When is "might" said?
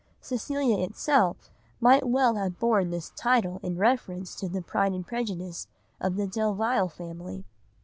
1.79-2.07